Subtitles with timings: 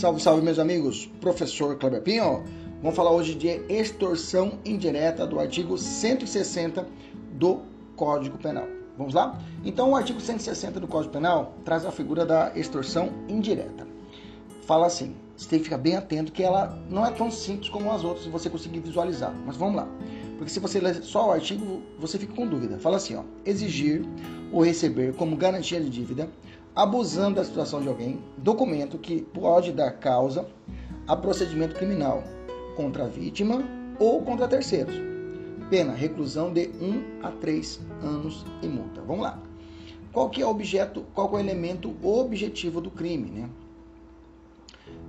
[0.00, 1.10] Salve, salve, meus amigos.
[1.20, 2.42] Professor Kleber Pinho.
[2.80, 6.86] Vamos falar hoje de extorsão indireta do artigo 160
[7.34, 7.60] do
[7.96, 8.66] Código Penal.
[8.96, 9.38] Vamos lá?
[9.62, 13.86] Então, o artigo 160 do Código Penal traz a figura da extorsão indireta.
[14.62, 17.92] Fala assim: você tem que ficar bem atento que ela não é tão simples como
[17.92, 19.34] as outras se você conseguir visualizar.
[19.44, 19.88] Mas vamos lá.
[20.38, 22.78] Porque se você ler só o artigo, você fica com dúvida.
[22.78, 24.02] Fala assim, ó: exigir
[24.50, 26.30] ou receber como garantia de dívida,
[26.74, 30.46] abusando da situação de alguém, documento que pode dar causa
[31.06, 32.22] a procedimento criminal
[32.76, 33.62] contra a vítima
[33.98, 34.94] ou contra terceiros.
[35.68, 39.00] Pena, reclusão de 1 a 3 anos e multa.
[39.02, 39.38] Vamos lá.
[40.12, 43.48] Qual que é o objeto, qual é o elemento objetivo do crime, né?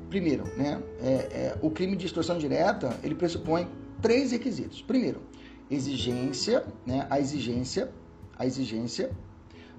[0.10, 3.68] Primeiro, né, é, é, o crime de extorsão direta, ele pressupõe
[4.02, 4.82] três requisitos.
[4.82, 5.22] Primeiro,
[5.70, 7.90] exigência, né, a exigência,
[8.38, 9.10] a exigência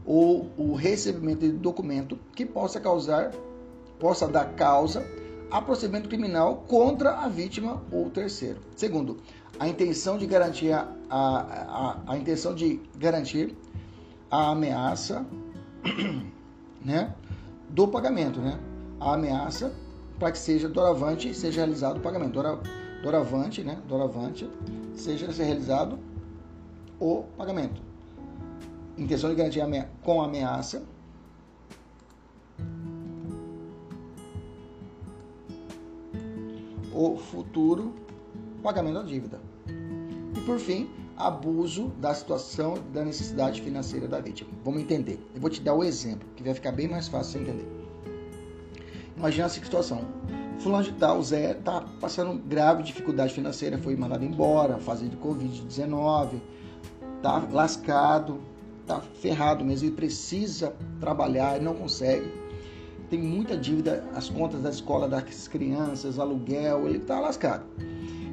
[0.04, 3.32] ou o recebimento de documento que possa causar,
[3.98, 5.04] possa dar causa
[5.50, 8.60] a procedimento criminal contra a vítima ou terceiro.
[8.74, 9.18] Segundo,
[9.58, 13.54] a intenção de garantir a, a, a intenção de garantir
[14.30, 15.26] a ameaça,
[16.82, 17.14] né,
[17.68, 18.58] do pagamento, né,
[18.98, 19.72] a ameaça
[20.18, 22.58] para que seja doravante seja realizado o pagamento, Dora,
[23.02, 24.48] doravante, né, doravante
[24.94, 25.98] seja realizado
[26.98, 27.91] o pagamento
[28.96, 29.60] intenção de garantir
[30.02, 30.82] com ameaça.
[36.92, 37.94] O futuro
[38.62, 39.40] pagamento da dívida.
[40.36, 44.50] E por fim, abuso da situação da necessidade financeira da vítima.
[44.64, 45.18] Vamos entender.
[45.34, 47.68] Eu vou te dar o exemplo, que vai ficar bem mais fácil de entender.
[49.16, 50.04] Imagina essa situação.
[50.58, 56.40] Fulano de tal, Zé, tá passando grave dificuldade financeira, foi mandado embora, fazendo Covid-19,
[57.20, 58.40] tá lascado,
[58.86, 62.30] tá ferrado mesmo, ele precisa trabalhar e não consegue.
[63.08, 67.64] Tem muita dívida, as contas da escola das crianças, aluguel, ele tá lascado.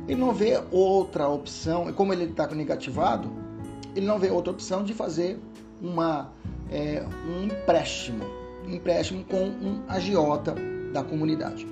[0.08, 3.30] Ele não vê outra opção, e como ele está negativado,
[3.96, 5.40] ele não vê outra opção de fazer
[5.82, 6.32] uma,
[6.72, 8.24] é, um empréstimo,
[8.66, 10.56] um empréstimo com um agiota
[10.94, 11.68] da comunidade.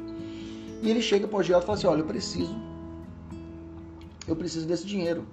[0.82, 2.56] E ele chega para o agiota e fala assim, olha, eu preciso,
[4.28, 5.26] eu preciso desse dinheiro.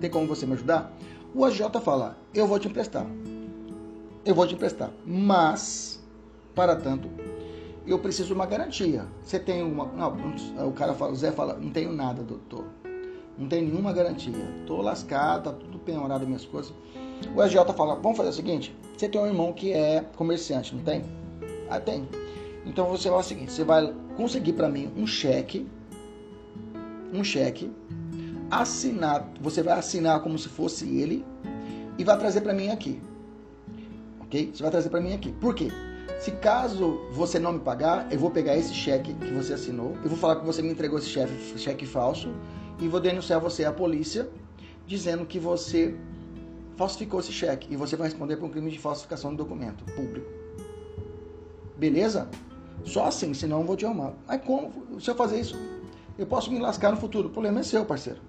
[0.00, 0.96] Tem como você me ajudar?
[1.34, 3.04] O agiota fala: Eu vou te emprestar.
[4.24, 4.90] Eu vou te emprestar.
[5.04, 6.00] Mas,
[6.54, 7.08] para tanto,
[7.84, 9.06] eu preciso de uma garantia.
[9.20, 9.86] Você tem uma.
[9.86, 10.16] Não,
[10.68, 12.64] o cara fala, o Zé fala: Não tenho nada, doutor.
[13.36, 14.32] Não tenho nenhuma garantia.
[14.64, 16.72] Tô lascado, tá tudo penhorado minhas coisas.
[17.34, 20.84] O agiota fala: Vamos fazer o seguinte: Você tem um irmão que é comerciante, não
[20.84, 21.02] tem?
[21.68, 22.08] Ah, tem.
[22.64, 25.66] Então você vai o seguinte: Você vai conseguir para mim um cheque.
[27.12, 27.72] Um cheque
[28.60, 31.24] assinar, você vai assinar como se fosse ele
[31.98, 33.00] e vai trazer para mim aqui.
[34.20, 34.52] Ok?
[34.54, 35.32] Você vai trazer para mim aqui.
[35.32, 35.70] Por quê?
[36.20, 40.08] Se caso você não me pagar, eu vou pegar esse cheque que você assinou, eu
[40.08, 42.28] vou falar que você me entregou esse cheque, cheque falso
[42.80, 44.28] e vou denunciar você à polícia
[44.86, 45.94] dizendo que você
[46.76, 50.26] falsificou esse cheque e você vai responder por um crime de falsificação de documento público.
[51.76, 52.28] Beleza?
[52.84, 54.12] Só assim, senão eu vou te arrumar.
[54.26, 55.00] Mas como?
[55.00, 55.56] Se eu fazer isso,
[56.18, 57.28] eu posso me lascar no futuro.
[57.28, 58.20] O problema é seu, parceiro.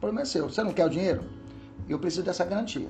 [0.00, 0.48] O problema é seu.
[0.48, 1.24] Você não quer o dinheiro?
[1.86, 2.88] Eu preciso dessa garantia.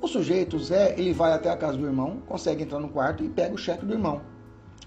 [0.00, 3.28] O sujeito, Zé, ele vai até a casa do irmão, consegue entrar no quarto e
[3.28, 4.20] pega o cheque do irmão.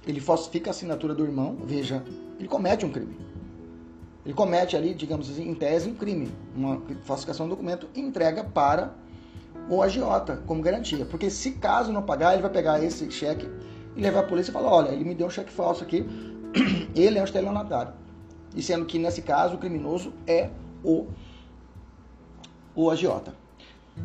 [0.05, 2.03] Ele falsifica a assinatura do irmão, veja,
[2.37, 3.17] ele comete um crime.
[4.25, 8.43] Ele comete ali, digamos assim, em tese, um crime, uma falsificação do documento e entrega
[8.43, 8.93] para
[9.69, 11.05] o agiota como garantia.
[11.05, 13.49] Porque se caso não pagar, ele vai pegar esse cheque
[13.95, 16.05] e levar a polícia e falar, olha, ele me deu um cheque falso aqui,
[16.93, 17.93] ele é um estelionatário.
[18.53, 20.49] E sendo que nesse caso o criminoso é
[20.83, 21.07] o,
[22.75, 23.33] o agiota.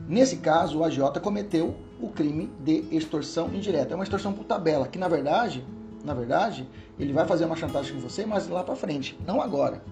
[0.08, 3.92] Nesse caso, o agiota cometeu o crime de extorsão indireta.
[3.92, 5.64] É uma extorsão por tabela, que na verdade,
[6.04, 9.82] na verdade, ele vai fazer uma chantagem com você, mas lá para frente, não agora.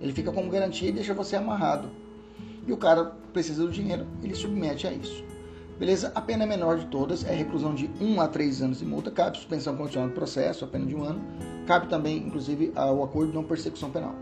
[0.00, 1.90] Ele fica como garantia e deixa você amarrado.
[2.66, 5.24] E o cara precisa do dinheiro, ele submete a isso.
[5.78, 6.12] Beleza?
[6.14, 9.38] A pena menor de todas é reclusão de 1 a 3 anos de multa, cabe
[9.38, 11.20] suspensão condicional do processo, a pena de um ano.
[11.66, 14.14] Cabe também, inclusive, o acordo de não persecução penal.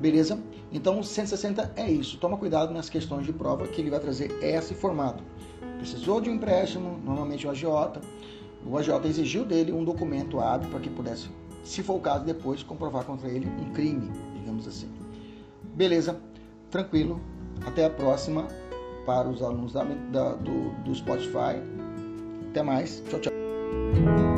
[0.00, 0.38] Beleza?
[0.72, 2.16] Então, 160 é isso.
[2.16, 5.22] Toma cuidado nas questões de prova que ele vai trazer esse formato.
[5.76, 8.00] Precisou de um empréstimo, normalmente o agiota.
[8.64, 11.28] O agiota exigiu dele um documento hábil para que pudesse,
[11.62, 14.88] se for o caso, depois comprovar contra ele um crime, digamos assim.
[15.74, 16.18] Beleza?
[16.70, 17.20] Tranquilo.
[17.66, 18.48] Até a próxima
[19.04, 21.60] para os alunos da, da, do, do Spotify.
[22.50, 23.02] Até mais.
[23.10, 24.29] Tchau, tchau.